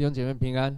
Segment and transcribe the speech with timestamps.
[0.00, 0.74] 弟兄姐妹平安，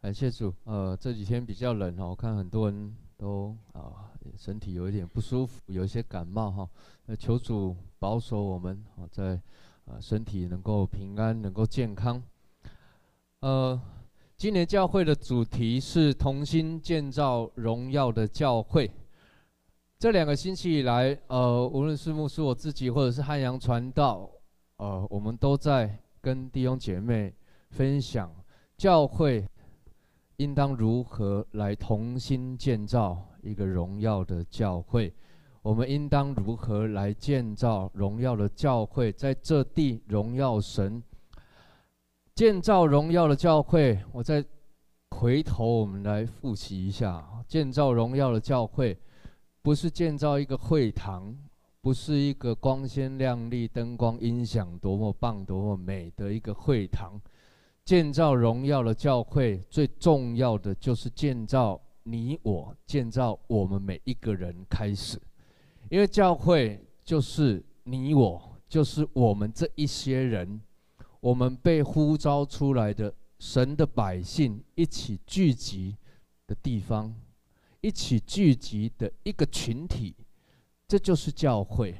[0.00, 0.54] 感谢主。
[0.64, 6.66] 呃，这几天比较冷哈，我看很多人都啊身体有一点不舒服，有一些感冒哈。
[7.04, 9.38] 那求主保守我们啊，在
[9.84, 12.22] 啊身体能够平安，能够健康。
[13.40, 13.78] 呃，
[14.38, 18.90] 今年教会的主题是同心建造荣耀的教会。
[19.98, 24.26] 这两个星期以来，呃，无论是牧师我自己，或者是汉阳传道，
[24.78, 26.00] 呃，我们都在。
[26.26, 27.32] 跟弟兄姐妹
[27.70, 28.28] 分享，
[28.76, 29.48] 教会
[30.38, 35.14] 应当如何来同心建造一个荣耀的教会？
[35.62, 41.00] 我们应当如何来建造荣耀的教会，在这地荣耀神，
[42.34, 43.96] 建造荣耀的教会。
[44.10, 44.44] 我再
[45.12, 48.98] 回头，我们来复习一下：建造荣耀的教会，
[49.62, 51.32] 不是建造一个会堂。
[51.86, 57.12] 不是一个光鲜亮丽、灯光音响多么棒、多么美的一个会堂，
[57.84, 65.16] 建造荣耀的教会，最重要的就是建造你我，建造我们每一个人开始，
[65.88, 70.60] 因为教会就是你我，就是我们这一些人，
[71.20, 75.96] 我们被呼召出来的神的百姓一起聚集
[76.48, 77.14] 的地方，
[77.80, 80.16] 一起聚集的一个群体。
[80.88, 81.94] 这就是教会，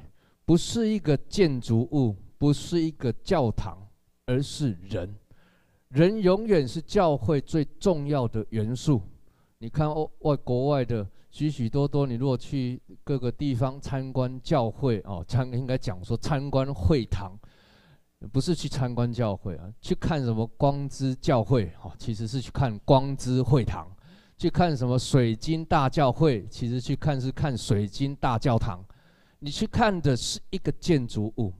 [0.45, 3.77] 不是一个建筑物，不是一个教堂，
[4.25, 5.13] 而是人。
[5.89, 9.01] 人永远是教会最重要的元素。
[9.57, 17.37] 你看，外国外的许许多多，你如果去各个地方参观教会哦，参应该讲说参观会堂，
[18.31, 23.87] 不是去参观教会啊，去看什么光之教会哦，其实是去看光之会堂。
[24.37, 28.83] 去看什么水晶大教会，其实去看是看水晶大教堂。
[29.39, 31.51] 你去看的是一个建筑物。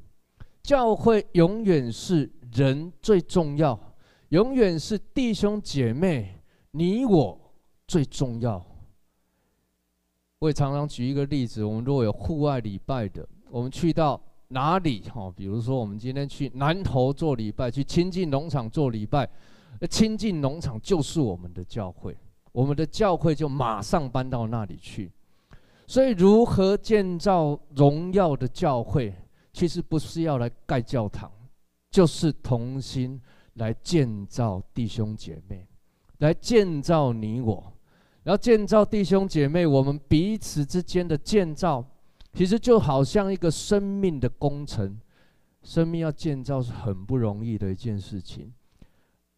[0.62, 3.80] 教会永远是人最重要，
[4.30, 6.40] 永远是弟兄姐妹
[6.72, 7.40] 你我
[7.88, 8.64] 最重要。
[10.40, 15.02] 我也常常举一个例子：我们如果有户外礼拜的，我们去到哪里？
[15.10, 19.28] 哈，比如说我们今天去南投做礼拜，去亲近农场做礼拜，
[19.80, 22.16] 那清境农场就是我们的教会。
[22.52, 25.12] 我们的教会就马上搬到那里去，
[25.86, 29.14] 所以如何建造荣耀的教会，
[29.54, 31.32] 其实不是要来盖教堂，
[31.92, 33.22] 就是同心
[33.54, 35.68] 来建造弟兄姐妹，
[36.20, 37.74] 来建造你我，
[38.24, 41.86] 然后建造弟兄姐妹，我们彼此之间的建造，
[42.34, 45.00] 其实就好像一个生命的工程，
[45.64, 48.54] 生命要建造是很不容易的一件事情。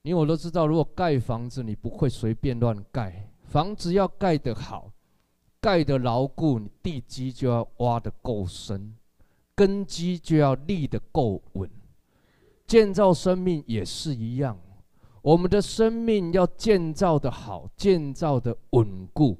[0.01, 3.29] 你我都知道，如果盖房子，你不会随便乱盖。
[3.43, 4.91] 房子要盖得好，
[5.59, 8.95] 盖得牢固，你地基就要挖得够深，
[9.55, 11.69] 根基就要立得够稳。
[12.65, 14.57] 建造生命也是一样，
[15.21, 19.37] 我们的生命要建造得好，建造得稳固，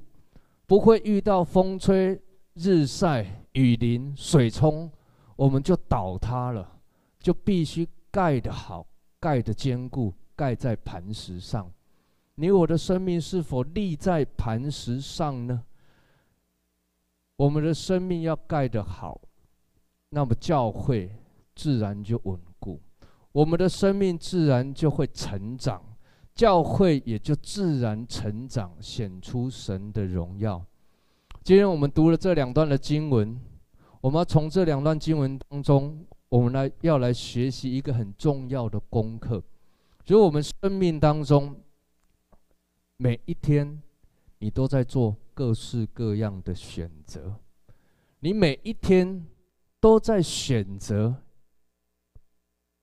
[0.65, 2.19] 不会遇到风吹
[2.55, 4.91] 日晒雨淋水冲，
[5.35, 6.75] 我们就倒塌了。
[7.21, 8.87] 就必须盖得好，
[9.19, 10.13] 盖得坚固。
[10.39, 11.69] 盖在磐石上，
[12.35, 15.65] 你我的生命是否立在磐石上呢？
[17.35, 19.19] 我们的生命要盖得好，
[20.11, 21.13] 那么教会
[21.53, 22.79] 自然就稳固，
[23.33, 25.83] 我们的生命自然就会成长，
[26.33, 30.65] 教会也就自然成长，显出神的荣耀。
[31.43, 33.37] 今天我们读了这两段的经文，
[33.99, 39.43] 我们要从这两段经文当中，我们来要来学习一个很重要的功课。
[40.09, 41.55] 所以，我们生命当中
[42.97, 43.79] 每一天，
[44.39, 47.35] 你都在做各式各样的选择。
[48.21, 49.23] 你每一天
[49.79, 51.15] 都在选择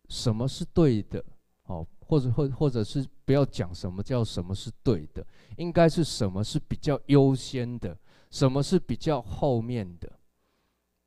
[0.08, 1.24] 什么是对的，
[1.64, 5.26] 哦，或者或或者是不要讲什么叫什么是对的，
[5.56, 7.98] 应该是什么是比较优先的，
[8.30, 10.12] 什么是比较后面的。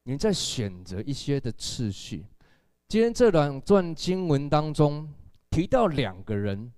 [0.04, 2.26] 你在选择一些的次序。
[2.90, 5.10] 今天这两段经文当中。
[5.60, 6.72] 提到两个人，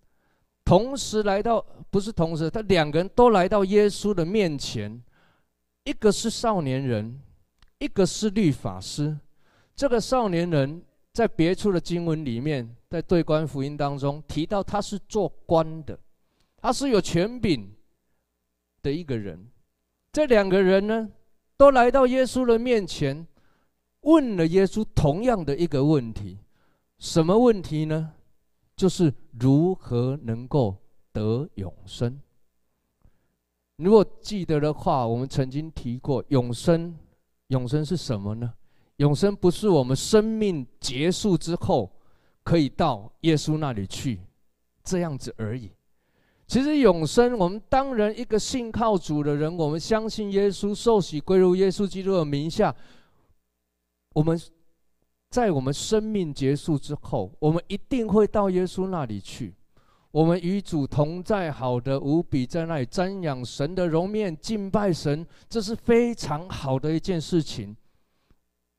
[0.65, 4.99] 同时来到，不是同时，他两个人都来到耶稣的面前，
[5.83, 7.21] 一个是少年人，
[7.77, 9.15] 一个是律法师。
[9.75, 10.81] 这个少年人
[11.13, 15.99] 在别处的经文里面，在对官福音当中提到他是做官的，
[16.57, 17.71] 他是有权柄
[18.81, 19.47] 的一个人。
[20.11, 21.07] 这两个人呢，
[21.55, 23.27] 都来到耶稣的面前，
[23.99, 26.39] 问了耶稣同样的一个问题，
[26.97, 28.13] 什么问题呢？
[28.75, 30.75] 就是如何能够
[31.11, 32.19] 得永生？
[33.77, 36.95] 如果记得的话，我们曾经提过永生。
[37.47, 38.53] 永生是什么呢？
[38.97, 41.91] 永生不是我们生命结束之后
[42.43, 44.21] 可以到耶稣那里去，
[44.83, 45.71] 这样子而已。
[46.47, 52.73] 其实永生，我们当然一个信靠主的人，我们相信耶稣，受洗归入耶稣基督的名下，
[54.13, 54.39] 我们
[55.31, 59.55] 在我们生命结束之后，我们一定会到耶稣那里去。
[60.11, 67.73] 我们与主同在，好的无比，在那里瞻仰神的容面，敬拜神，这是非常好的一件事情。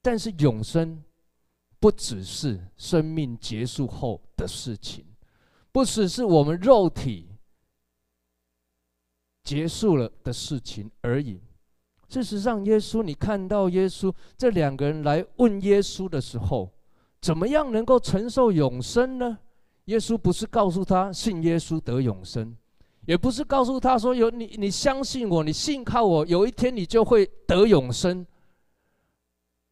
[0.03, 1.03] 但是永生
[1.81, 5.07] 不只是生命结束后的事情，
[5.73, 7.31] 不只是我们肉体
[9.43, 11.41] 结束了的事情而已。
[12.13, 16.71] 事实上，耶稣，你看到耶稣这两个人来问耶稣的时候，
[17.23, 19.39] 怎么样能够承受永生呢？
[19.87, 22.55] 耶稣不是告诉他信耶稣得永生，
[23.07, 28.27] 也不是告诉他说有你，你相信我，你信靠我，有一天你就会得永生。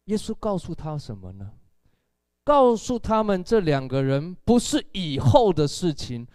[0.05, 1.51] 耶稣告诉他什么呢？
[2.43, 6.27] 告诉他们这两个人不是以后的事情，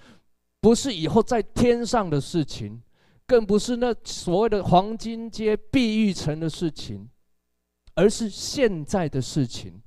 [0.60, 2.80] 不是以后在天上的事情，
[3.26, 7.08] 更不是那所谓的黄金街碧玉城的事情，
[7.94, 9.82] 而是现在的事情。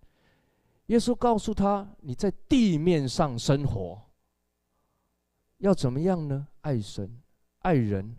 [0.87, 4.01] 耶稣告诉他：“你在地面上生活，
[5.59, 6.47] 要怎么样呢？
[6.61, 7.21] 爱神，
[7.59, 8.15] 爱人，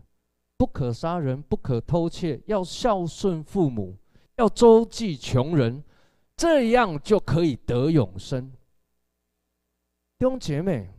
[0.55, 3.97] 不可杀人，不可偷窃，要孝顺父母，
[4.37, 5.83] 要周济穷人，
[6.37, 8.49] 这样就可以得永生。”
[10.17, 10.89] 弟兄姐妹，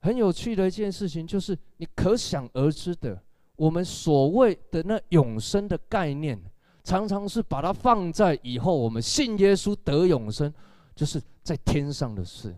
[0.00, 3.20] 很有趣的一件事情，就是你可想而知的，
[3.56, 6.40] 我们所谓的那永生的概念，
[6.84, 10.54] 常常是把它放在以后，我们信耶稣得永生。
[10.94, 12.52] 就是在天上的事，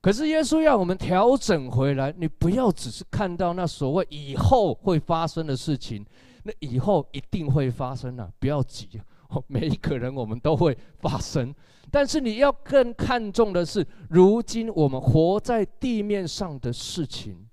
[0.00, 6.02] 可是耶稣要我们调整回来，你不要只是看到那所谓以后会发生的事情，
[6.44, 8.88] 那以后一定会发生啊，不要急，
[9.46, 11.54] 每一个人我们都会发生，
[11.90, 17.46] 但是你要更看重的是，如今我们活在地面上的事情，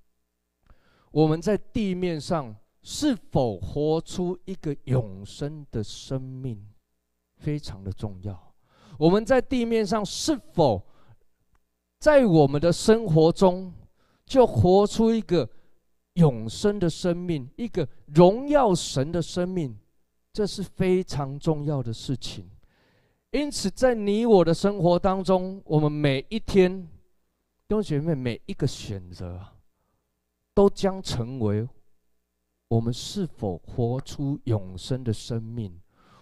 [1.12, 6.64] 我们在地面上是否活出一个永生的生命，
[7.38, 8.54] 非常的重要。
[8.98, 10.86] 我们在地面上是否
[12.00, 13.74] 在我们的生活中
[14.26, 15.50] 就活出一个
[16.14, 19.78] 永生的生命，一个荣耀神的生命？
[20.32, 22.50] 这是非常重要的事情。
[23.32, 26.82] 因此，在你我的生活当中，我们每一天，
[27.68, 29.40] 弟兄姐妹，每一个选择，
[30.54, 31.68] 都将成为
[32.68, 35.80] 我们是否活出永生的生命，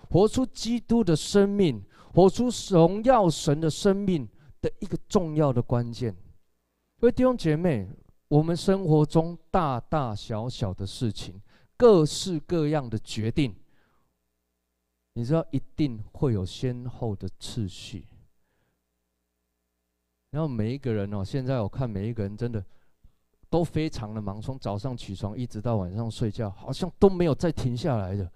[0.10, 1.84] 活出基督的生命。
[2.14, 4.28] 活出荣耀神的生命
[4.60, 6.16] 的一个重要的关键。
[7.00, 7.88] 各位弟兄姐妹，
[8.28, 11.40] 我们生活中大大小小的事情，
[11.76, 13.56] 各式各样的决定，
[15.14, 18.08] 你知道一定会有先后的次序。
[20.32, 22.66] 然后每一个人哦，现在我看每一个人真的
[23.50, 28.30] 都非常的忙，从早上起床一直到晚上睡觉，好像都没有再停下来的。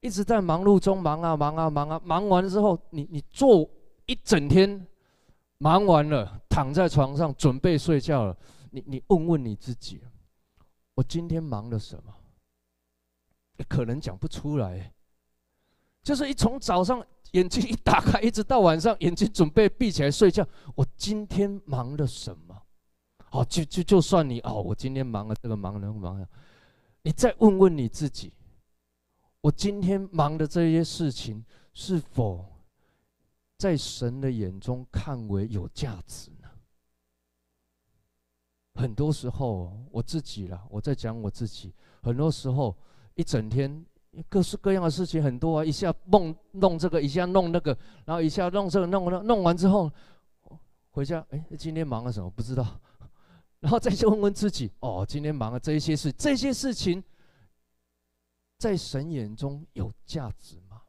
[0.00, 3.68] 一直在忙碌中忙啊忙啊忙啊，忙完之后，你你做
[4.06, 4.86] 一整天，
[5.58, 8.36] 忙完了，躺在床上准备睡觉了。
[8.70, 10.00] 你你问问你自己，
[10.94, 12.14] 我今天忙了什么？
[13.68, 14.92] 可能讲不出来。
[16.02, 22.62] 就是一从早上眼睛一打开，一直到晚上眼睛准备闭起来睡觉，我今天忙了什么？
[23.36, 26.26] 哦，就就就算你哦，我今天忙了这个忙那个忙了，
[27.02, 28.32] 你再问问你自己。
[29.42, 32.44] 我今天忙的这些事情，是否
[33.58, 36.48] 在神的眼中看为有价值呢？
[38.74, 41.74] 很多时候，我自己啦，我在讲我自己。
[42.02, 42.74] 很多时候，
[43.16, 43.84] 一整天
[44.30, 47.76] 各式各样的事情很多啊，一下弄弄这个，一下弄那个，
[48.06, 49.92] 然后一下弄这个，弄那弄完之后，
[50.90, 52.30] 回家，哎，今天忙了什么？
[52.30, 52.80] 不知道。
[53.66, 57.02] 然后再去问问自己，哦，今天忙了这些事，这些事情。
[58.58, 60.82] 在神眼中有价值吗？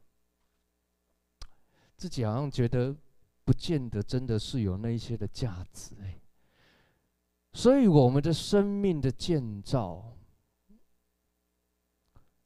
[1.96, 2.96] 自己好像觉得
[3.44, 6.20] 不见得真的是有那一些的价值哎。
[7.52, 10.16] 所以我们的生命的建造，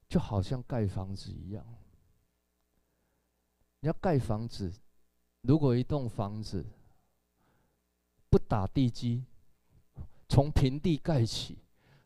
[0.08, 1.62] 就好像盖房子一样。
[3.80, 4.72] 你要盖房子，
[5.42, 6.64] 如果一栋房子
[8.30, 9.26] 不打地基，
[10.32, 11.58] 从平地盖起，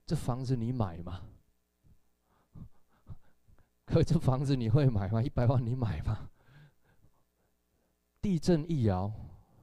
[0.05, 1.23] 这房子你买吗？
[3.87, 5.23] 可这房子你会买吗？
[5.23, 6.29] 一百万你买吗？
[8.21, 9.13] 地震一摇，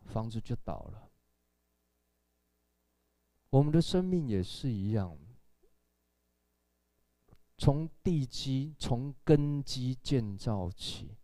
[0.05, 1.10] 房子就倒了。
[3.50, 5.17] 我们的生命也是一样，
[7.58, 11.17] 从地基、从根基建造起，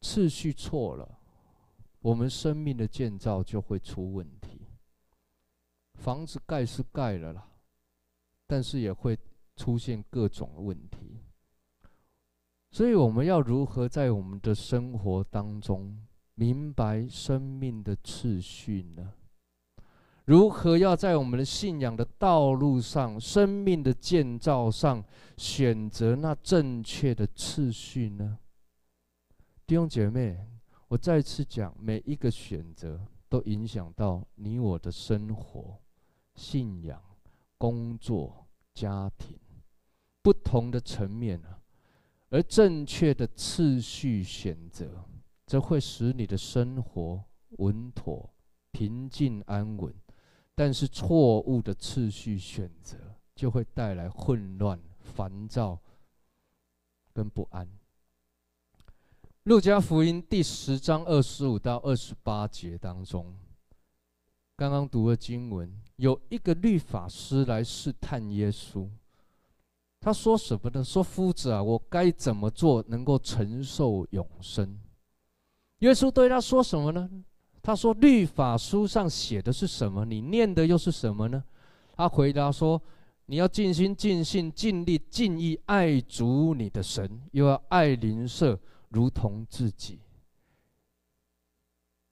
[0.00, 1.17] 次序错了，
[2.08, 4.62] 我们生命的建造就会出问题。
[5.96, 7.46] 房子盖是盖了啦，
[8.46, 9.18] 但是也会
[9.56, 11.20] 出现各种问题。
[12.70, 16.02] 所以我们要如何在我们的生活当中
[16.34, 19.12] 明白生命的次序呢？
[20.24, 25.04] 如何要在我们的信仰的道路上、生命的建造上
[25.36, 28.38] 选择那正确的次序呢？
[29.66, 30.46] 弟兄姐妹，
[30.88, 35.78] 我再次讲，每一个选择都影响到你我的生活、
[36.34, 37.02] 信仰、
[37.58, 39.38] 工作、家庭
[40.22, 41.60] 不同的层面啊。
[42.30, 45.04] 而正确的次序选择，
[45.46, 47.22] 则会使你的生活
[47.58, 48.34] 稳妥、
[48.70, 49.92] 平静、安稳；
[50.54, 52.96] 但是错误的次序选择，
[53.34, 55.78] 就会带来混乱、烦躁
[57.12, 57.68] 跟不安。
[59.48, 63.34] 路加福音第十章二十五到二十八节当中，
[64.54, 68.86] 刚刚读的经文，有一个律法师来试探耶稣。
[70.02, 70.84] 他说什么呢？
[70.84, 74.78] 说夫子啊，我该怎么做能够承受永生？
[75.78, 77.08] 耶稣对他说什么呢？
[77.62, 80.04] 他说律法书上写的是什么？
[80.04, 81.42] 你念的又是什么呢？
[81.96, 82.78] 他回答说：
[83.24, 90.00] 你要尽心、尽性、尽力、尽意爱主你的神，又要爱邻舍如同自己。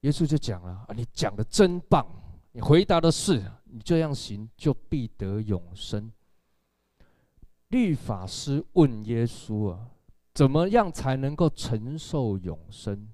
[0.01, 2.05] 耶稣就讲了：啊，你讲的真棒！
[2.51, 6.11] 你回答的是，你这样行就必得永生。
[7.69, 9.89] 律法师问耶稣啊，
[10.33, 13.09] 怎么样才能够承受永生？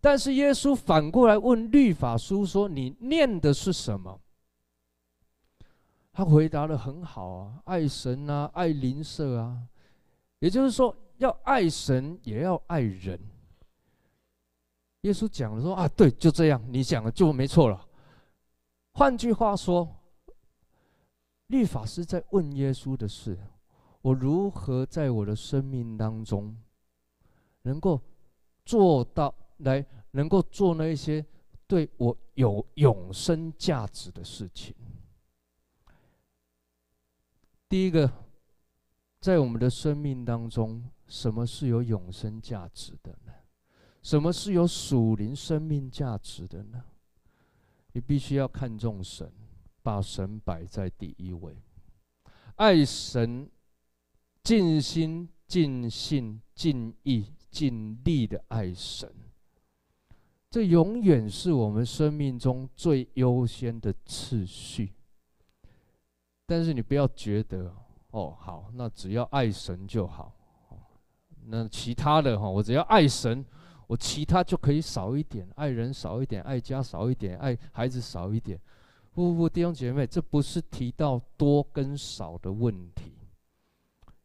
[0.00, 4.20] 但是耶稣反过来问律法书说：“你念的是什么？”
[6.12, 9.66] 他回答得很好啊，爱神啊，爱邻舍啊，
[10.38, 13.18] 也就是说，要爱神也要爱人。
[15.02, 17.86] 耶稣讲了说：“啊，对，就这样，你讲的就没错了。”
[18.92, 19.88] 换句话说，
[21.48, 23.38] 律法师在问耶稣的是。
[24.02, 26.56] 我如何在我的生命当中，
[27.62, 28.00] 能够
[28.64, 31.26] 做到来，能够做那一些
[31.66, 34.74] 对我有永生价值的事情？
[37.68, 38.08] 第一个，
[39.20, 43.32] 在我们的生命当中，什么是有永生价值的呢？
[44.02, 46.84] 什么是有属灵生命价值的呢？
[47.92, 49.32] 你必须要看重神，
[49.82, 51.56] 把神摆在第一位，
[52.56, 53.48] 爱神。
[54.42, 59.12] 尽心、尽性、尽意、尽力的爱神，
[60.48, 64.92] 这永远是我们生命中最优先的次序。
[66.46, 67.74] 但是你不要觉得
[68.12, 70.35] 哦，好，那只要爱神就好，
[71.48, 73.44] 那其他的哈，我只要爱神，
[73.86, 78.58] 我其他就可以少一点，爱人少一点，爱家少一点，爱孩子少一点。
[79.12, 83.12] 不不不，弟兄姐妹，这不是提到多跟少的问题。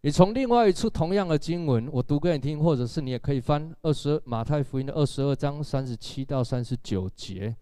[0.01, 7.56] 你从另外一处同样的经文，我读给你听，或者是你也可以翻二十马太福音的二十二章三十七到三十九节。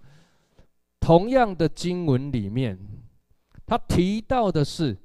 [1.00, 2.80] 同样的经文里面，
[3.66, 4.98] 他提到的是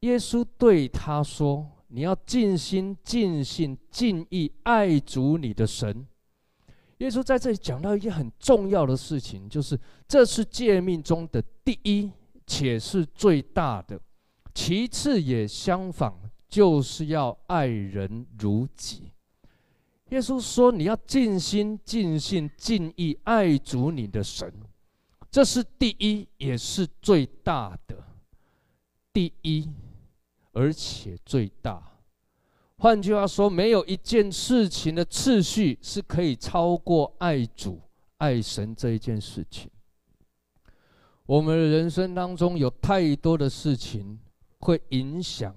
[0.00, 6.06] 耶稣对他说：“你要尽心、尽性、尽意爱主你的神。”
[6.98, 12.10] 耶稣在这里讲到一件很重要的事情，就是这是诫命中的第一，
[12.46, 14.00] 且是最大的，
[14.54, 16.18] 其次也相仿。
[16.52, 19.10] 就是要爱人如己。
[20.10, 24.52] 耶稣说：“你要尽心、尽性、尽意爱主你的神，
[25.30, 27.96] 这是第一，也是最大的。
[29.14, 29.66] 第一，
[30.52, 31.82] 而且最大。
[32.78, 37.80] 换句话说，没有一件事情的次序是可以超过爱主、
[38.18, 39.70] 爱神这一件事情。
[41.26, 44.18] 我们的人生当中有太多的事情
[44.58, 45.54] 会影响。”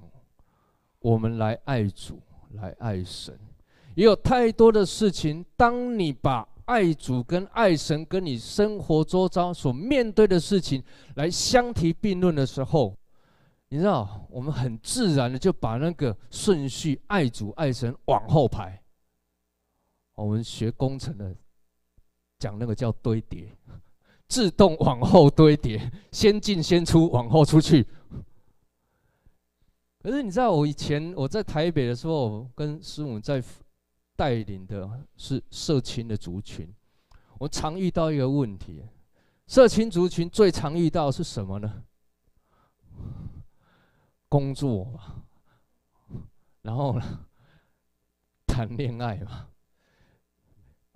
[1.00, 2.20] 我们来爱主，
[2.54, 3.38] 来爱神，
[3.94, 5.46] 也有太多的事情。
[5.56, 10.84] 当你把爱主跟爱神跟你生活周遭所面对的事情
[11.14, 12.98] 来相提并论的时候，
[13.70, 18.82] 你知道，我们很自然的就把那个顺序爱主爱神往后排。
[20.14, 21.36] 我们学工程的
[22.40, 23.54] 讲那个叫堆叠，
[24.30, 27.86] 自动往后堆叠，先进先出，往后出去。
[30.00, 33.44] 可是你知道，我以前我在台北的时候，跟师母在
[34.16, 36.72] 带领的是社青的族群，
[37.40, 38.86] 我常遇到一个问题：
[39.48, 41.84] 社青族群最常遇到是什么呢？
[44.30, 45.24] 工作嘛，
[46.62, 47.26] 然后呢，
[48.48, 49.48] 谈恋爱嘛，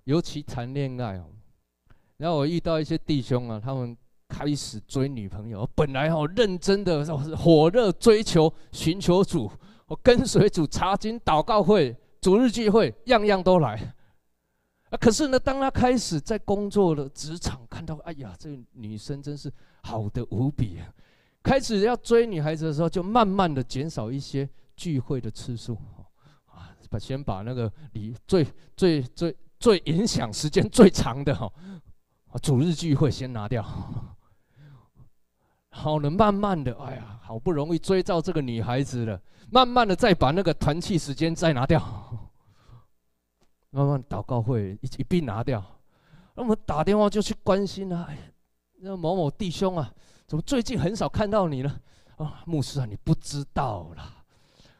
[0.04, 1.30] 尤其谈恋爱哦，
[2.16, 3.96] 然后我遇到一些弟兄啊，他们
[4.28, 7.04] 开始追女朋友，本来好认真的，
[7.36, 9.50] 火热追求、寻求主，
[9.86, 13.94] 我跟随主、查经、祷告会、主日聚会，样样都来。
[14.90, 20.92] 啊，可是呢，当他开始在工作的职场看到，哎呀，这个女生真是好的无比啊！
[21.42, 25.74] 开始要追女孩子的时候，就慢慢的减少一些聚会的次数，
[26.46, 31.50] 啊，把先把那个你最最最最影响时间最长的哈，
[32.28, 33.64] 啊，主日聚会先拿掉，
[35.70, 39.20] 好了，慢慢的，哎呀，好不容易追到这个女孩子了，
[39.50, 41.80] 慢慢的再把那个团契时间再拿掉。
[43.72, 45.64] 慢慢祷告会一一并拿掉，
[46.34, 48.18] 那我们打电话就去关心啊，哎，
[48.80, 49.94] 那某某弟兄啊，
[50.30, 51.80] 怎么最近很少看到你呢？
[52.18, 54.22] 啊，牧师啊，你不知道啦，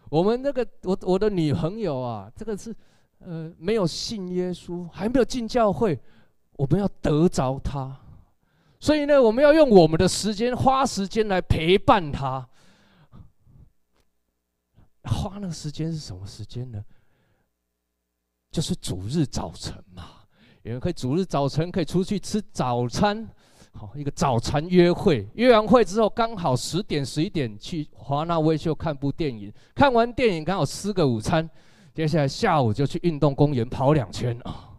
[0.08, 2.72] 我们那个我我的女朋友啊，这个是
[3.18, 6.00] 呃没有信耶稣，还没有进教会，
[6.52, 7.98] 我们要得着她，
[8.78, 12.48] 所以呢，我们要用我们的时间，花时间来陪伴她。
[15.02, 16.80] 花那个时间是什么时间呢？
[18.52, 20.10] 就是主日早晨嘛，
[20.62, 23.28] 有人可以主日早晨可以出去吃早餐，
[23.72, 31.48] 好一个早餐约会，约完会之后刚好十点十一点去华纳威秀看部电影，看完电影刚好吃个午餐，
[31.94, 34.76] 接下来下午就去运动公园跑两圈啊，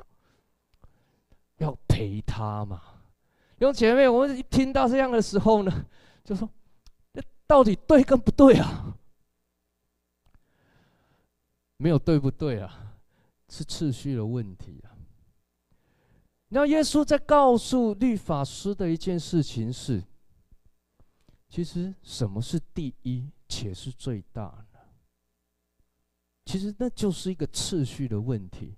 [1.57, 2.81] 要陪他嘛。
[3.57, 5.85] 弟兄姐妹，我们一听到这样的时候呢，
[6.23, 6.49] 就说
[7.13, 8.95] 这到底对跟不对啊？
[11.77, 12.95] 没有对不对啊？
[13.49, 14.90] 是次序的问题啊！
[16.53, 20.03] 那耶稣在告诉律法师的一件事情是：
[21.47, 24.43] 其实什么是第一且是最大
[24.73, 24.79] 呢？
[26.45, 28.75] 其实那就是一个次序的问题，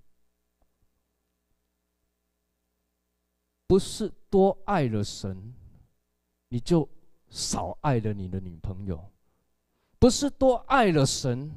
[3.65, 5.53] 不是多爱了神，
[6.49, 6.87] 你就
[7.29, 8.97] 少爱了你的女朋友；
[9.97, 11.51] 不是多爱了神。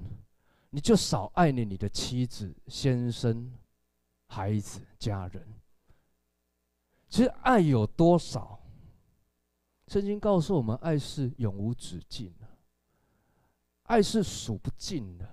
[0.71, 3.51] 你就少爱你你的妻子、先生、
[4.29, 5.43] 孩子、家人。
[7.17, 8.61] 其实爱有多少？
[9.89, 12.47] 圣经告诉我们，爱是永无止境的，
[13.85, 15.27] 爱是数不尽的。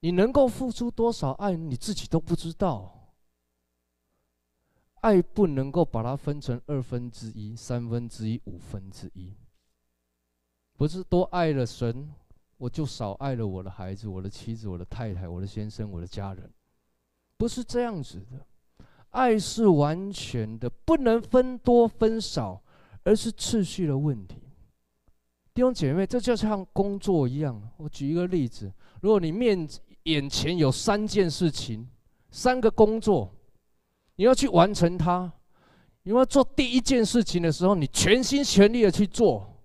[0.00, 3.12] 你能够付出多少爱，你自己都不知道。
[5.02, 9.32] 爱不能够把它分成二分之一、三分之一、五分之一，
[10.76, 12.12] 不是多爱了神。
[12.56, 16.52] 我就少爱了我的孩子、我的妻子、我的太太、我的先生、我的家人，
[17.36, 18.44] 不是这样子的。
[19.12, 22.62] 爱是完全的，不能分多分少，
[23.04, 24.36] 而是次序的问题。
[25.54, 27.70] 弟兄姐妹，这就像工作一样。
[27.76, 29.68] 我举一个例子：如果你面
[30.04, 31.88] 眼前有三件事情、
[32.30, 33.30] 三个工作，
[34.16, 35.30] 你要去完成它，
[36.04, 39.62] 你要做第一件事情的时候，你全心全力的去做，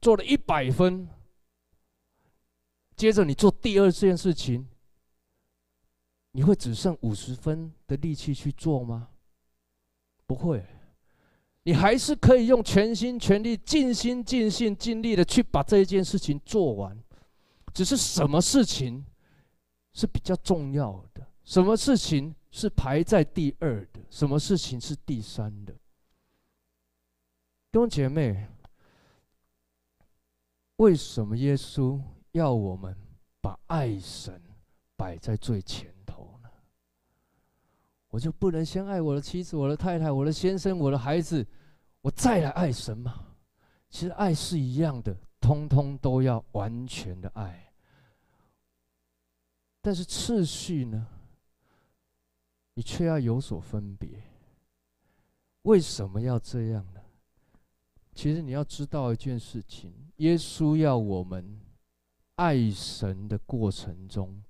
[0.00, 1.08] 做了一百分。
[2.94, 4.68] 接着你做第二件事情，
[6.38, 9.08] 你会只剩五十分的力气去做吗？
[10.24, 10.64] 不会，
[11.64, 16.96] 你还是可以用全心全力、尽心尽性、尽力的去把这一件事情做完。
[17.74, 19.04] 只是什么事情
[19.92, 21.26] 是比较重要的？
[21.42, 24.00] 什么事情是排在第二的？
[24.08, 25.72] 什么事情是第三的？
[25.72, 25.80] 弟
[27.72, 28.46] 兄姐妹，
[30.76, 32.00] 为什么耶稣？
[32.30, 32.96] 要我们
[33.40, 34.40] 把爱神
[34.94, 35.92] 摆在最前？
[38.08, 41.46] 我就不能先爱我的妻子、我的太太、我的先生、我的孩子，
[42.00, 43.26] 我再来爱神吗？
[43.88, 47.72] 其实爱是一样的，通通都要完全的爱。
[49.80, 51.06] 但是次序呢？
[52.74, 54.22] 你却要有所分别。
[55.62, 57.00] 为什么要这样呢？
[58.14, 61.60] 其实你要知道一件事情：耶稣要我们。
[62.38, 64.40] 爱神的过程中，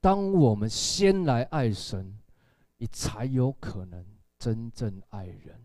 [0.00, 2.18] 当我们先来爱神，
[2.78, 4.04] 你才有可能
[4.38, 5.60] 真正爱人。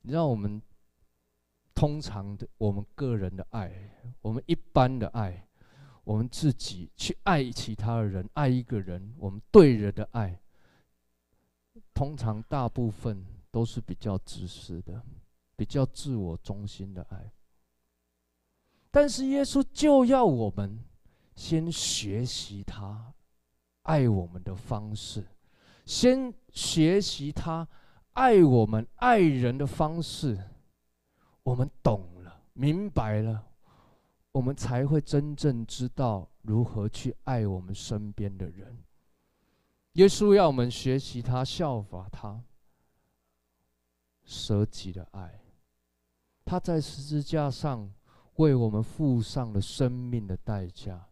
[0.00, 0.60] 你知道，我们
[1.74, 3.72] 通常的，我们个人的爱，
[4.22, 5.46] 我们一般的爱，
[6.04, 10.40] 我们自己去爱其他的人，爱一个人，我们对人的爱，
[11.92, 15.02] 通常大部分都是比较自私的，
[15.56, 17.32] 比较自我中心的爱。
[18.90, 20.78] 但是耶稣就要我们
[21.34, 23.12] 先学习他
[23.82, 25.26] 爱我们的方式，
[25.86, 27.66] 先学习他
[28.12, 30.38] 爱我们爱人的方式。
[31.44, 33.46] 我们懂了，明白了，
[34.32, 38.82] 我们才会真正知道如何去爱我们身边的人。
[39.92, 42.42] 耶稣要我们学习他，效法他，
[44.24, 45.40] 舍己的爱。
[46.44, 47.90] 他在十字架上
[48.34, 51.06] 为我们付上了生命的代价。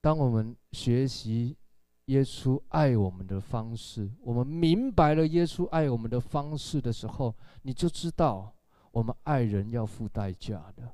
[0.00, 1.56] 当我们学习
[2.06, 8.54] 耶稣爱我们的方式，我们明白了耶稣爱我们的方式的时候，你就知道
[8.90, 10.92] 我们爱人要付代价的。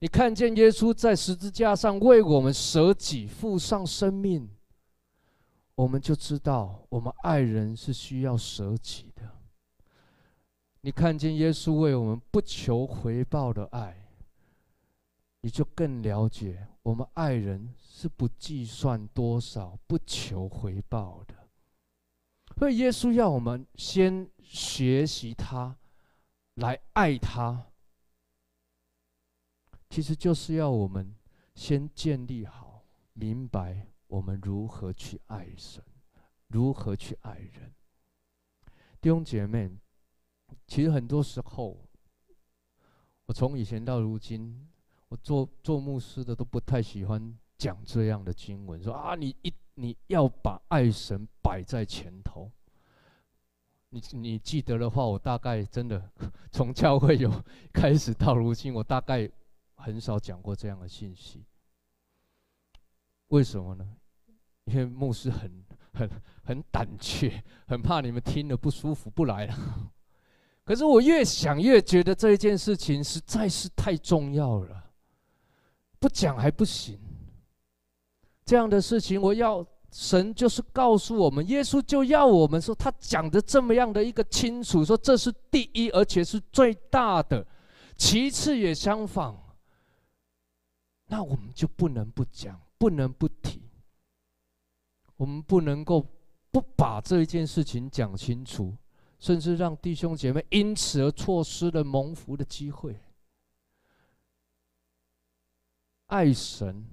[0.00, 4.50] 你看见耶稣在十字架上为我们舍己、付上生命，
[5.76, 9.22] 我们就知道我们爱人是需要舍己的。
[10.80, 13.96] 你看见耶稣为我们不求回报的爱，
[15.42, 17.72] 你就更了解我们爱人
[18.02, 21.48] 是不计算多少、不求回报的。
[22.56, 25.78] 所以耶稣要我们先学习他，
[26.54, 27.70] 来爱他，
[29.88, 31.14] 其实就是要我们
[31.54, 35.80] 先建立好、明白我们如何去爱神，
[36.48, 37.72] 如何去爱人。
[39.00, 39.78] 弟兄姐妹。
[40.66, 41.78] 其实很多时候，
[43.26, 44.68] 我从以前到如今，
[45.08, 52.50] 我做做牧师的都不太喜欢讲这样的经文，说啊，你一你要把爱神摆在前头。
[53.90, 56.10] 你你记得的话，我大概真的
[56.50, 57.30] 从教会有
[57.72, 59.30] 开始到如今，我大概
[59.76, 61.44] 很少讲过这样的信息。
[63.28, 63.88] 为什么呢？
[64.64, 66.10] 因为牧师很很
[66.42, 69.92] 很胆怯，很怕你们听了不舒服，不来了。
[70.64, 74.90] 可是我越想越觉得这一件事情实在是太重要了，
[76.00, 76.98] 不讲还不行。
[78.44, 87.46] 这样的事情，我要神就是告诉我们，耶稣就要我们说，他讲的这么样的一个清楚，说这是第一，而且是最大的，
[87.96, 89.38] 其次也相仿。
[91.06, 93.62] 那我们就不能不讲，不能不提，
[95.16, 96.06] 我们不能够
[96.50, 98.74] 不把这一件事情讲清楚。
[99.18, 103.00] 甚至让弟兄姐妹因此而错失了蒙福的机会。
[106.06, 106.84] 爱神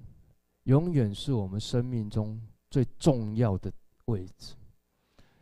[0.70, 3.72] 永远是我们生命中最重要的
[4.04, 4.54] 位置，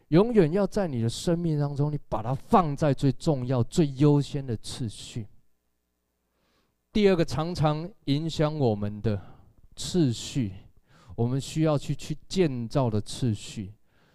[0.09, 5.27] 永远要在你的生命当中，你把它放在最重要、最优先的次序。
[6.91, 9.21] 第二个常常影响我们的
[9.77, 10.55] 次序，
[11.15, 13.75] 我们需要去去建造的次序。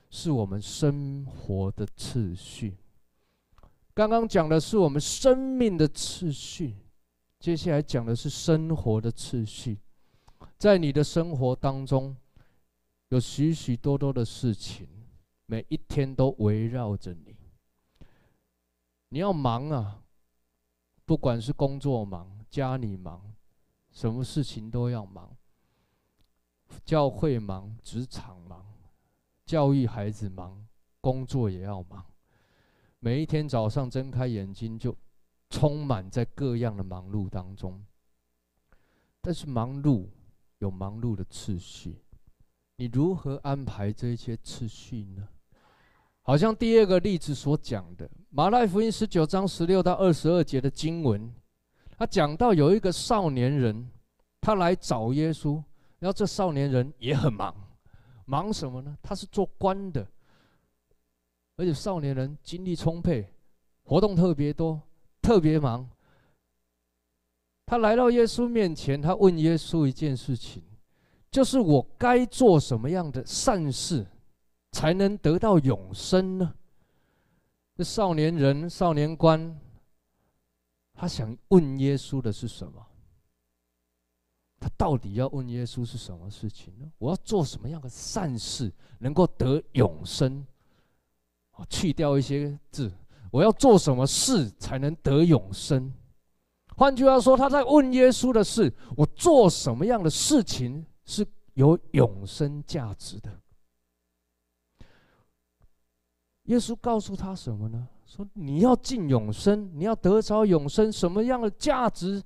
[0.09, 2.77] 是我们生活的次序。
[3.95, 6.75] 刚刚讲的是我们生命的次序，
[7.39, 9.79] 接下来讲的是生活的次序。
[10.63, 12.15] 在你的生活当中，
[13.09, 14.87] 有许许多多的事情，
[15.45, 17.35] 每一天都围绕着你。
[19.09, 20.05] 你要忙啊，
[21.03, 23.33] 不管是工作忙、家里忙，
[23.91, 25.35] 什么事情都要忙。
[26.85, 28.65] 教会忙，职场忙。
[29.45, 30.65] 教育孩子忙，
[31.01, 32.05] 工作也要忙。
[32.99, 34.95] 每一天早上睁开眼睛，就
[35.49, 37.85] 充满在各样的忙碌当中。
[39.19, 40.07] 但是忙碌
[40.63, 41.97] 有忙碌的次序，
[42.77, 45.27] 你如何安排这些次序呢？
[46.21, 51.29] 好像第二个例子所讲的，马太福音十九章十六到二十二节的经文，
[51.97, 53.89] 他讲到有一个少年人，
[54.39, 55.61] 他来找耶稣，
[55.99, 57.53] 然后这少年人也很忙。
[58.25, 58.97] 忙什么呢？
[59.03, 60.07] 他是做官的，
[61.57, 63.27] 而且少年人精力充沛，
[63.83, 64.81] 活动特别多，
[65.21, 65.89] 特别忙。
[67.73, 70.61] 他来到耶稣面前，他问耶稣一件事情，
[71.31, 74.05] 就是我该做什么样的善事，
[74.73, 76.53] 才能得到永生呢？
[77.75, 79.59] 这少年人、少年官，
[80.93, 82.85] 他想问耶稣的是什么？
[84.59, 86.87] 他到底要问耶稣是什么事情呢？
[86.99, 90.45] 我要做什么样的善事能够得永生？
[91.67, 92.93] 去掉一些字，
[93.31, 95.91] 我要做什么事才能得永生？
[96.75, 103.31] 换句话说，他在问耶稣的是：我做什么样的事情是有永生价值的？
[106.43, 107.87] 耶稣告诉他什么呢？
[108.05, 112.21] 说你要进永生，你要得着永生，什么样的价值？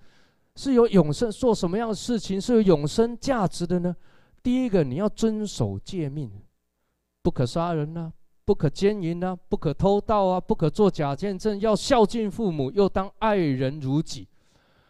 [0.56, 3.96] 是有永生，做什么样的事情是有永生价值的呢？
[4.42, 6.32] 第一个，你要遵守诫命，
[7.22, 8.12] 不可杀人呐、
[8.44, 14.28] 不可奸淫呐，不可偷盗啊，不可做假见证，要孝敬父母，又当爱人如己。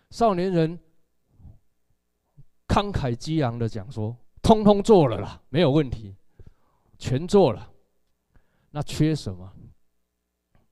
[0.09, 0.79] 少年人
[2.67, 6.15] 慷慨激昂的讲说：“通通做了啦，没有问题，
[6.97, 7.71] 全做了。
[8.71, 9.53] 那缺什么？”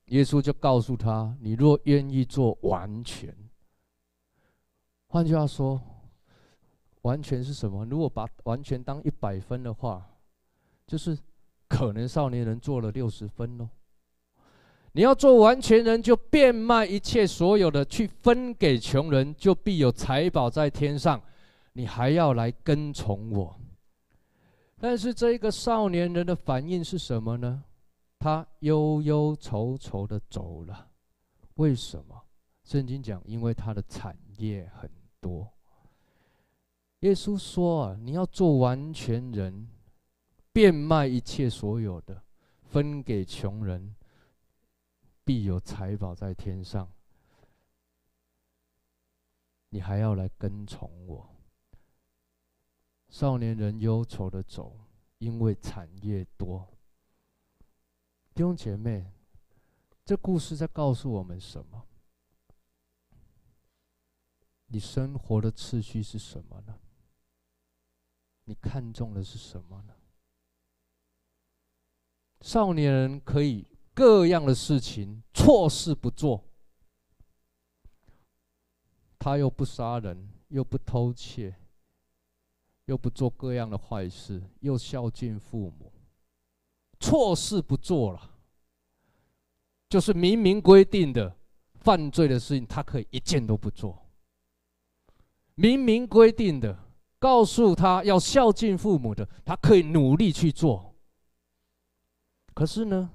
[0.08, 3.36] 耶稣就告诉他：“你若愿意做完全。”
[5.08, 5.82] 换句话说，
[7.02, 7.86] 完全是什么？
[7.86, 10.08] 如果把完全当一百分的话，
[10.86, 11.18] 就是
[11.68, 13.70] 可能少年人做了六十分喽。
[14.96, 21.22] 你要做完全人，就变卖一切所有的，去分给穷人，就必有财宝在天上。
[21.74, 23.60] 你还要来跟从我。
[24.80, 27.62] 但是这一个少年人的反应是什么呢？
[28.20, 30.88] 他忧忧愁愁的走了。
[31.56, 32.24] 为什么？
[32.64, 35.46] 圣经讲，因为他的产业很多。
[37.02, 39.68] 耶稣说啊，你要做完全人，
[40.54, 42.24] 变卖一切所有的，
[42.64, 43.94] 分给穷人。
[45.26, 46.88] 必有财宝在天上，
[49.70, 51.36] 你还要来跟从我。
[53.10, 54.80] 少年人忧愁的走，
[55.18, 56.68] 因为产业多。
[58.36, 59.12] 弟兄姐妹，
[60.06, 61.88] 这故事在告诉我们什么？
[64.68, 66.80] 你生活的次序是什么呢？
[68.44, 69.96] 你看重的是什么呢？
[72.42, 73.75] 少年人可以。
[73.96, 76.44] 各样的事情错事不做，
[79.18, 81.56] 他又不杀人，又不偷窃，
[82.86, 85.94] 又不做各样的坏事，又孝敬父母，
[87.00, 88.32] 错事不做了，
[89.90, 91.34] 就是明明规定的
[91.76, 94.06] 犯罪的事情，他可以一件都不做。
[95.56, 96.78] 明明规定的
[97.18, 100.94] 告诉他要孝敬父母的，他可以努力去做。
[102.54, 103.10] 可是呢？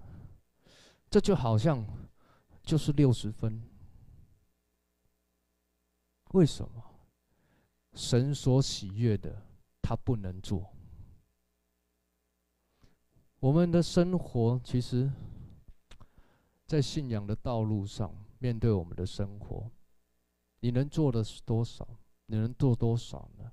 [1.11, 1.85] 这就好像
[2.62, 3.61] 就是六十分，
[6.33, 6.85] 为什么？
[7.94, 9.42] 神所喜悦的，
[9.83, 10.73] 他不能做。
[13.40, 15.11] 我们的生活其实，
[16.66, 19.68] 在信仰的道路上，面对我们的生活，
[20.61, 21.88] 你能做的是多少？
[22.27, 23.51] 你能做多少呢？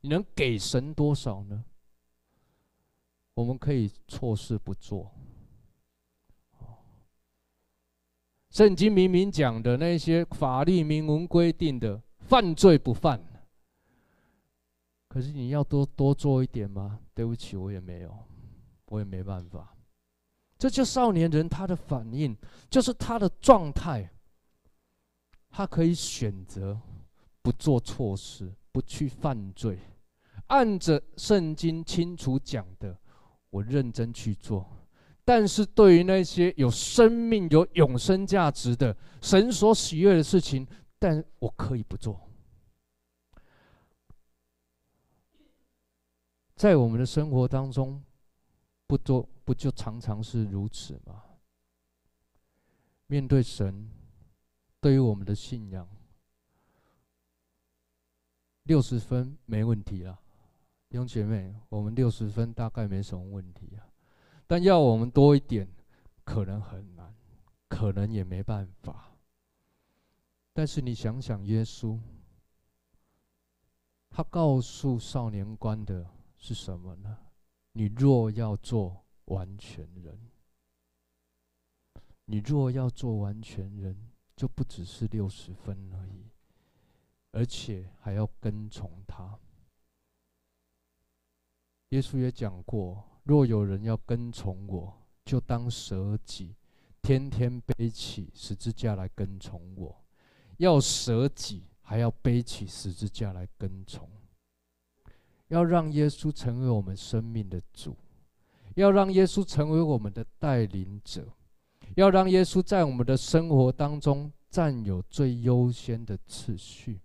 [0.00, 1.66] 你能给神多少呢？
[3.34, 5.12] 我们可以错事不做。
[8.56, 13.22] 圣经明明讲的那些法律明文规定的犯罪不犯，
[15.10, 16.98] 可是你要多多做一点吗？
[17.12, 18.16] 对不起，我也没有，
[18.86, 19.76] 我也没办法。
[20.56, 22.34] 这就少年人他的反应，
[22.70, 24.10] 就是他的状态，
[25.50, 26.80] 他可以选择
[27.42, 29.78] 不做错事，不去犯罪，
[30.46, 32.98] 按着圣经清楚讲的，
[33.50, 34.66] 我认真去做。
[35.26, 40.64] 但是对于那些有生命、有永生价值的神所喜悦的事情，
[41.00, 42.30] 但我可以不做。
[46.54, 48.00] 在我们的生活当中，
[48.86, 51.24] 不做不就常常是如此吗？
[53.08, 53.90] 面对神，
[54.80, 55.88] 对于我们的信仰，
[58.62, 60.20] 六十分没问题了，
[60.88, 63.82] 弟兄姐妹，我们六十分大概没什么问题啊。
[64.46, 65.68] 但要我们多一点，
[66.24, 67.12] 可能很难，
[67.68, 69.16] 可能也没办法。
[70.52, 71.98] 但是你想想，耶稣，
[74.08, 77.18] 他告诉少年官的是什么呢？
[77.72, 80.30] 你若要做完全人，
[82.26, 86.30] 你若要做完全人，就不只是六十分而已，
[87.32, 89.38] 而且还要跟从他。
[91.88, 93.04] 耶稣也讲过。
[93.26, 96.54] 若有人要跟从我，就当舍己，
[97.02, 100.00] 天天背起十字架来跟从我。
[100.58, 104.08] 要舍己，还要背起十字架来跟从。
[105.48, 107.96] 要让耶稣成为我们生命的主，
[108.76, 111.26] 要让耶稣成为我们的带领者，
[111.96, 117.00] 要让耶稣在我们的生活当中占有最优先的次序。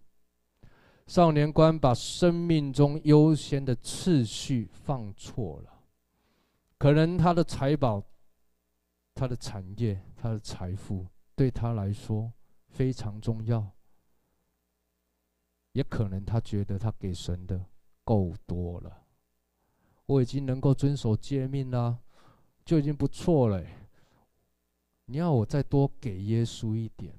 [1.08, 5.81] 少年官把生命中优先的次序放错了。
[6.82, 8.04] 可能他的财宝、
[9.14, 12.34] 他的产业、他的财富对他来说
[12.70, 13.70] 非常重要，
[15.74, 17.64] 也可能他觉得他给神的
[18.04, 19.04] 够多了，
[20.08, 22.00] 我已经能够遵守诫命了，
[22.66, 23.64] 就已经不错了。
[25.06, 27.14] 你要我再多给耶稣一点，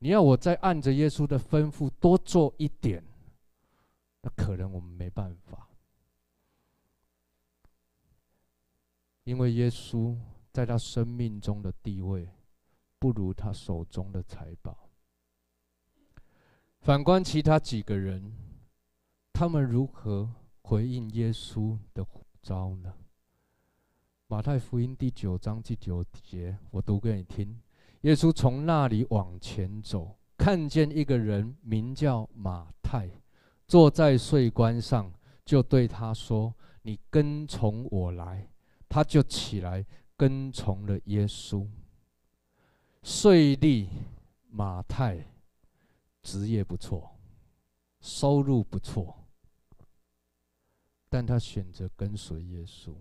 [0.00, 3.04] 你要我再按着耶稣的吩咐多做一点，
[4.22, 5.65] 那可能我们没办法。
[9.26, 10.16] 因为耶稣
[10.52, 12.28] 在他生命中的地位，
[13.00, 14.88] 不如他手中的财宝。
[16.78, 18.32] 反观其他几个人，
[19.32, 22.94] 他们如何回应耶稣的呼召呢？
[24.28, 27.60] 马太福音第九章第九节，我读给你听。
[28.02, 33.10] 耶稣从那里往前走，看见一个人名叫马太，
[33.66, 35.12] 坐在税关上，
[35.44, 38.48] 就对他说：“你跟从我来。”
[38.96, 39.84] 他就起来
[40.16, 41.68] 跟从了耶稣。
[43.02, 43.86] 税吏
[44.48, 45.22] 马太
[46.22, 47.14] 职业不错，
[48.00, 49.14] 收入不错，
[51.10, 52.94] 但他选择跟随耶稣。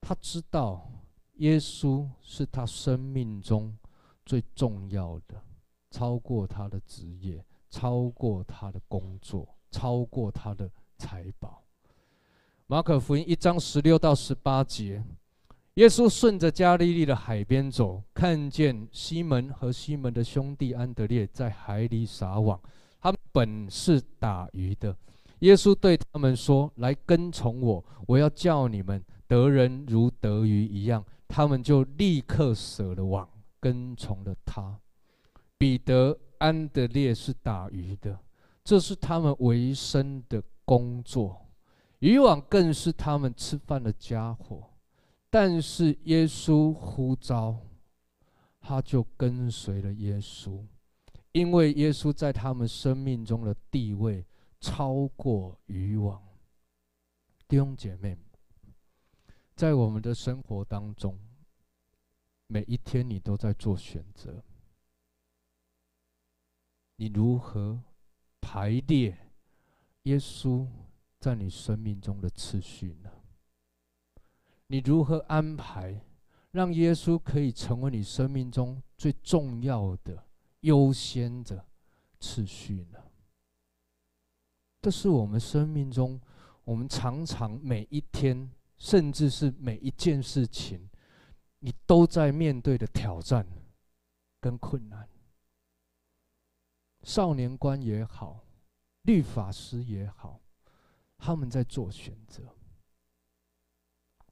[0.00, 0.90] 他知道
[1.34, 3.76] 耶稣是他生命中
[4.24, 5.44] 最重要的，
[5.90, 11.59] 超过他的职业，超过他的工作，超过他的财宝。
[12.70, 15.02] 马可福音一章十六到十八节，
[15.74, 22.60] 耶稣顺着加利利的海边走，看见西门和西门的兄弟安德烈在海里撒网，
[23.00, 24.96] 他们本是打鱼的。
[25.40, 33.28] 耶稣对他们说：“来跟从我，我要叫你们。”得人如得鱼一样，他们就立刻舍了网，
[33.58, 34.78] 跟从了他。
[35.58, 38.16] 彼得、安德烈是打鱼的，
[38.62, 41.36] 这是他们为生的工作，
[42.00, 44.70] 渔网更是他们吃饭的家伙。
[45.30, 47.56] 但是耶稣呼召，
[48.60, 50.66] 他就跟随了耶稣，
[51.32, 54.26] 因为耶稣在他们生命中的地位
[54.60, 56.22] 超过渔网。
[57.48, 58.18] 弟兄姐妹。
[59.56, 61.18] 在我们的生活当中，
[62.46, 64.42] 每一天你都在做选择。
[66.96, 67.78] 你如何
[68.40, 69.18] 排列
[70.04, 70.66] 耶稣
[71.20, 73.10] 在你生命中的次序呢？
[74.66, 76.00] 你如何安排，
[76.50, 80.26] 让耶稣可以成为你生命中最重要的、
[80.60, 81.64] 优先的
[82.18, 82.98] 次序呢？
[84.82, 86.20] 这是我们生命中，
[86.64, 88.50] 我们常常每一天。
[88.82, 90.88] 甚至是每一件事情，
[91.58, 93.46] 你都在面对的挑战
[94.40, 95.06] 跟困难。
[97.02, 98.42] 少年官也好，
[99.02, 100.39] 律法师也好，
[101.20, 102.42] 他们在做选择。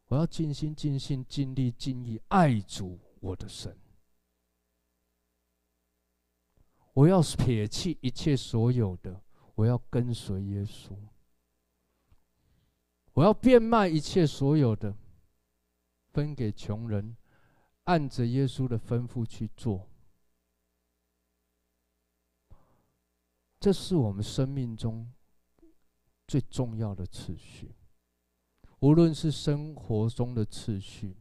[0.07, 3.79] 我要尽心、尽性、尽力、尽意爱主我的神。
[6.94, 9.22] 我要撇弃一切所有的，
[9.55, 10.96] 我要跟随耶稣。
[13.12, 14.96] 我要变卖一切所有的，
[16.12, 17.16] 分给穷人，
[17.85, 19.88] 按着耶稣的吩咐去做。
[23.61, 25.12] 这是我们生命中
[26.29, 27.75] 最重要的次序，
[28.79, 31.17] 无论是生活中的次序，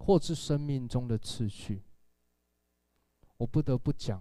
[0.00, 1.84] 或是生命中的次序。
[3.36, 4.20] 我不得不讲，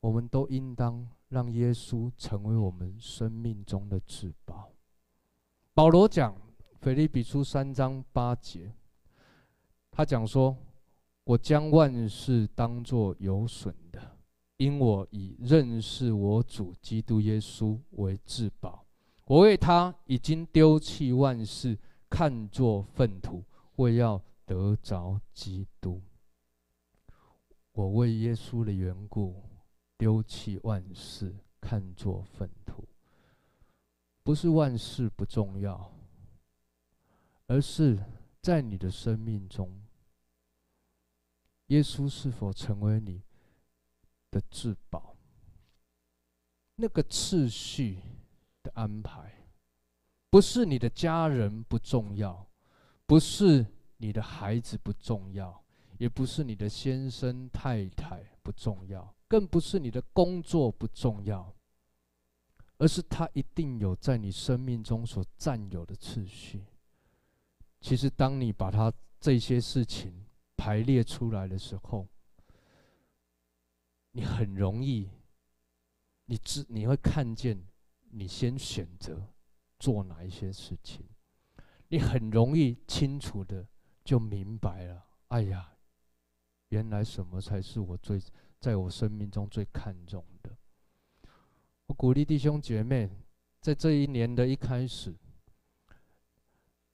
[0.00, 1.08] 我们都应当。
[1.30, 4.70] 让耶稣成为我们生命中的至宝。
[5.72, 6.32] 保罗讲
[6.80, 8.72] 腓立比书三章八节，
[9.90, 10.56] 他讲说
[11.24, 14.13] ：“我将万事当作有损的，
[14.56, 18.84] 因我以认识我主基督耶稣为至宝。
[19.24, 23.44] 我为他已经丢弃万事，看作粪土，
[23.76, 26.00] 为要得着基督。
[27.72, 29.42] 我为耶稣的缘故。”
[29.96, 32.84] 丢弃万事，看作粪土。
[34.24, 35.92] 不是万事不重要，
[37.46, 38.04] 而是
[38.42, 39.80] 在你的生命中，
[41.68, 43.22] 耶稣是否成为你
[44.34, 45.14] 的至宝？
[46.74, 48.00] 那个次序
[48.64, 49.46] 的安排，
[50.28, 52.44] 不是你的家人不重要，
[53.06, 53.64] 不是
[53.98, 55.64] 你的孩子不重要，
[55.98, 59.14] 也不是你的先生太太不重要。
[59.28, 61.54] 更不是你的工作不重要，
[62.78, 66.64] 而是他一定有在你生命中所占有的次序。
[67.80, 72.08] 其实，当你把他这些事情排列出来的时候，
[74.16, 75.10] 你很容易，
[76.26, 77.62] 你知你会看见，
[78.10, 79.34] 你先选择
[79.78, 81.04] 做哪一些事情，
[81.88, 83.66] 你很容易清楚的
[84.04, 85.04] 就明白了。
[85.28, 85.76] 哎呀，
[86.68, 88.20] 原来什么才是我最。
[88.60, 90.50] 在我生命中最看重的，
[91.84, 93.10] 我鼓励弟兄姐妹，
[93.60, 95.14] 在这一年的一开始，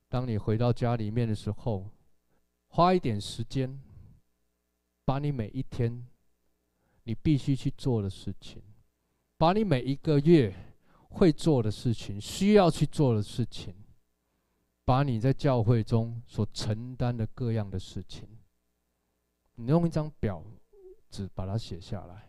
[0.09, 1.89] 当你回到家里面的时候，
[2.67, 3.81] 花一点时间，
[5.05, 6.05] 把你每一天
[7.11, 8.63] 你必须去做的事情，
[9.37, 10.55] 把你每一个月
[11.09, 13.75] 会做的事情、需要去做的事情，
[14.85, 18.29] 把你在教会中所承担的各样的事情，
[19.57, 20.41] 你用一张表。
[21.11, 22.29] 纸把它写下来，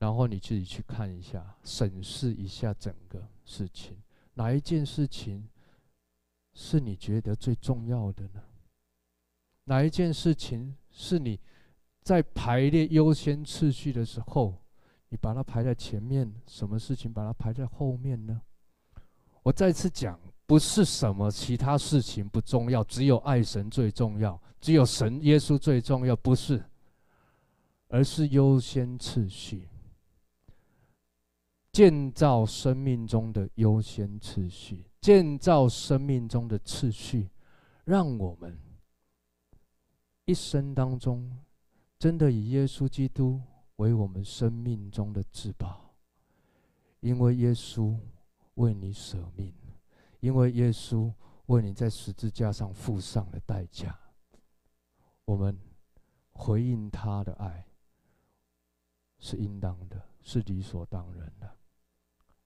[0.00, 4.02] 然后你自己去看一下，审视一下整个事情，
[4.34, 5.48] 哪一件事情
[6.54, 8.42] 是你觉得最重要的呢？
[9.68, 11.38] 哪一件事情是你
[12.02, 14.54] 在排列优先次序的时候，
[15.10, 16.34] 你把它排在前面？
[16.46, 18.40] 什么事情把它排在后面呢？
[19.42, 26.64] 我再次讲，不是什么其他事情不重要，只有爱神最重要，只有神耶稣最重要，不是，
[27.88, 29.68] 而是优先次序，
[31.72, 37.28] 建造生命中的优先次序，建造生命中的次序，
[37.84, 38.58] 让我们
[40.28, 41.38] 一生当中
[41.98, 43.40] 真的以耶稣基督
[43.76, 45.94] 为我们生命中的至宝，
[47.00, 47.96] 因为耶稣
[48.56, 49.54] 为你舍命。
[50.20, 51.10] 因为耶稣
[51.46, 53.98] 为你在十字架上付上了代价，
[55.24, 55.58] 我们
[56.32, 57.66] 回应他的爱
[59.18, 61.50] 是应当的，是理所当然的，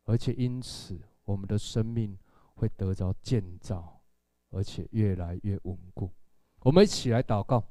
[0.04, 2.16] 而且因此我们的生命
[2.54, 4.00] 会得着建造，
[4.50, 6.08] 而且越来越稳固。
[6.60, 7.64] 我们一起来祷告。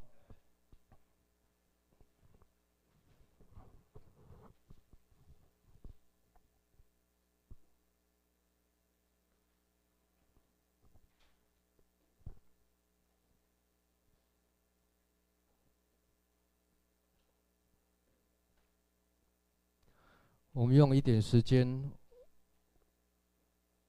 [20.62, 21.92] 我们用一点时间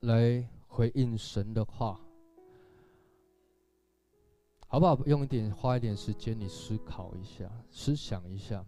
[0.00, 2.00] 来回应神的话，
[4.68, 4.98] 好不好？
[5.04, 8.64] 用一点，花一点时间，你思考一下，思想一下。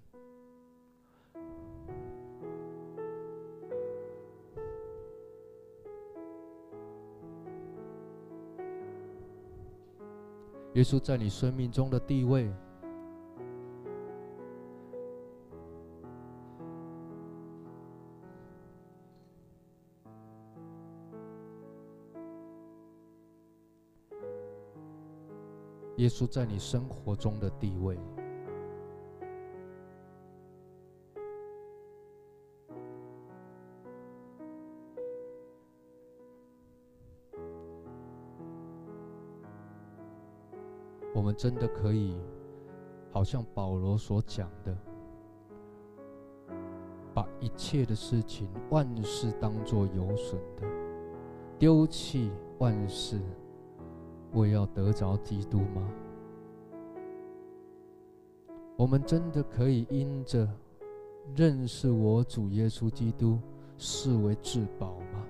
[10.74, 12.52] 耶稣在你生命中的地位。
[26.04, 27.98] 耶稣在你生活中的地位，
[41.14, 42.18] 我们真的可以，
[43.10, 44.76] 好像保罗所讲的，
[47.14, 50.66] 把一切的事情、万事当作有损的，
[51.58, 53.18] 丢弃万事。
[54.34, 55.88] 我要得着基督吗？
[58.76, 60.48] 我们真的可以因着
[61.36, 63.38] 认识我主耶稣基督
[63.78, 65.24] 视为至宝吗？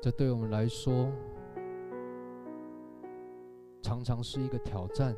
[0.00, 1.10] 这对我们来说，
[3.82, 5.14] 常常是一个挑战，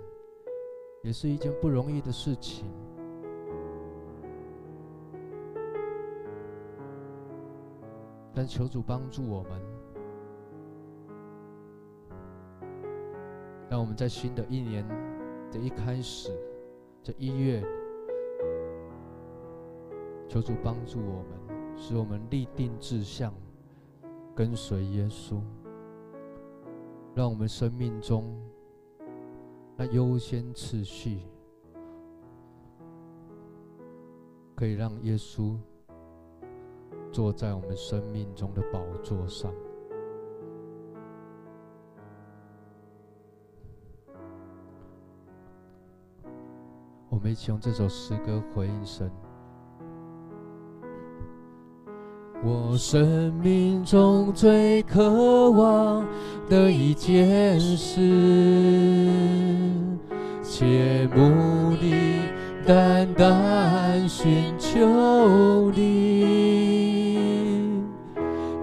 [1.03, 2.65] 也是一件不容易的事情。
[8.35, 9.72] 但求主帮助我们。
[13.73, 14.87] 让我们在新的一年
[15.51, 16.31] 的一开始，
[17.03, 17.65] 这一月，
[20.29, 23.33] 求主帮助我们，使我们立定志向，
[24.35, 25.41] 跟随耶稣。
[27.15, 28.39] 让我们生命中
[29.75, 31.21] 那优先次序，
[34.55, 35.57] 可以让耶稣
[37.11, 39.51] 坐在我们生命中的宝座上。
[47.23, 49.09] 们一起用这首诗歌回应神。
[52.45, 56.05] 我生命中最渴望
[56.49, 58.01] 的一件事，
[60.43, 61.95] 切慕地
[62.67, 67.05] 单单寻求你，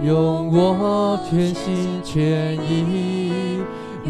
[0.02, 3.64] 用我全心全意，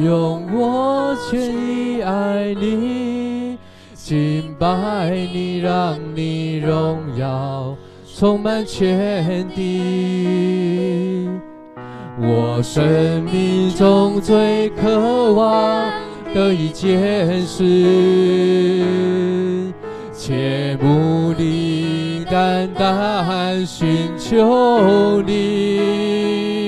[0.04, 3.18] 用我全意爱你。
[4.10, 7.78] 敬拜你，让你荣耀
[8.18, 11.30] 充满全地。
[12.20, 15.91] 我生命中最渴望
[16.34, 17.64] 的一件事，
[20.12, 26.64] 切慕你，单单寻求你，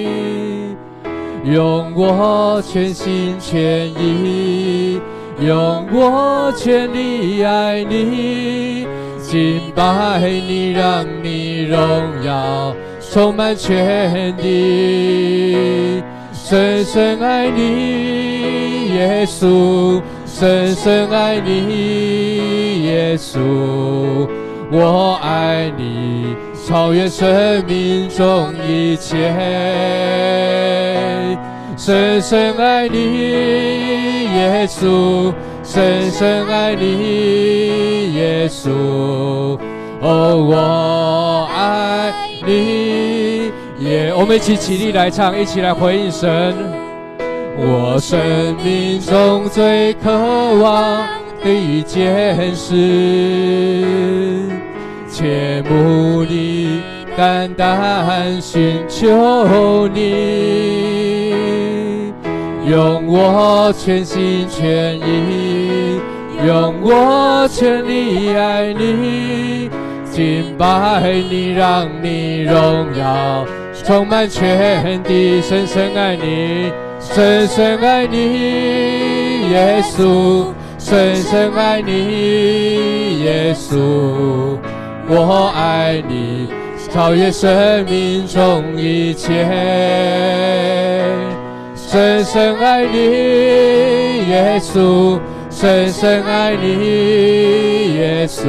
[1.44, 5.02] 用我全心全意。
[5.42, 8.86] 用我全力爱你，
[9.20, 11.80] 敬拜你，让你荣
[12.24, 12.76] 耀
[13.12, 23.40] 充满全地，深深爱你，耶稣，深深爱你，耶稣，
[24.72, 26.36] 我爱你，
[26.68, 29.18] 超越生命中一切，
[31.78, 34.12] 深深爱你。
[34.34, 38.70] 耶稣，深深爱你，耶稣，
[40.00, 42.14] 哦，我爱
[42.46, 44.14] 你，耶！
[44.16, 46.56] 我们一起起立来唱，一起来回应神。
[47.58, 48.18] 我生
[48.64, 50.12] 命中最渴
[50.56, 51.06] 望
[51.44, 52.74] 的一件事，
[55.10, 56.82] 切慕你，
[57.18, 60.81] 单单寻求你，
[62.66, 66.00] 用我全心全意，
[66.46, 69.70] 用我全力爱你，
[70.12, 73.46] 敬拜你，让你荣耀
[73.84, 80.46] 充满全地，深深爱你，深深爱你，耶稣，
[80.78, 84.58] 深深爱你，耶稣，
[85.10, 86.48] 我爱你，
[86.90, 89.48] 超越生命中一切，
[91.92, 92.98] 深深爱你，
[94.30, 95.20] 耶稣，
[95.50, 98.48] 深深爱你，耶稣，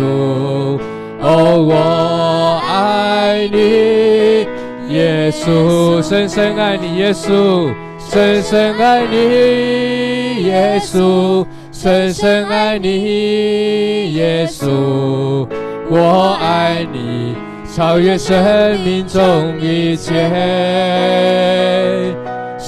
[1.21, 4.47] 哦，我爱你，
[4.95, 7.73] 耶稣，深深爱你，耶稣。
[7.99, 15.49] 深深爱你，耶稣，深深爱你，耶稣，
[15.91, 17.35] 我爱你，
[17.75, 20.13] 超越生命中一切。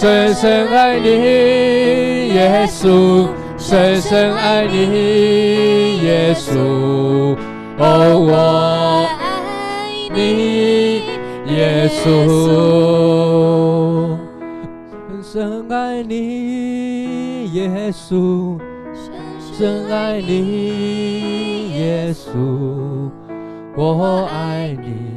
[0.05, 1.09] 深深爱你，
[2.35, 3.27] 耶稣，
[3.57, 7.35] 深深爱你，耶稣，
[7.79, 11.01] 哦，我爱你，
[11.57, 12.05] 耶稣。
[15.23, 18.59] 深深爱你，耶稣，
[18.93, 19.11] 深
[19.57, 22.29] 深爱你，耶稣，
[23.75, 25.14] 我爱你，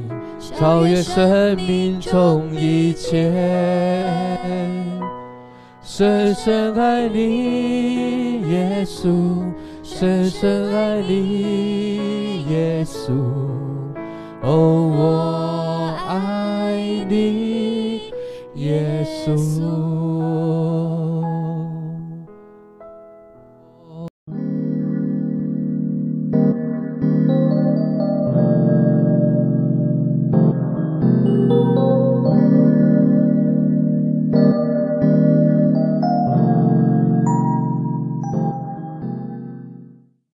[0.59, 3.31] 超越生命中一切。
[5.83, 9.43] 深深爱你，耶稣，
[9.83, 13.11] 深深爱你，耶稣，
[14.41, 16.73] 哦，我爱
[17.07, 18.11] 你，
[18.55, 19.37] 耶稣。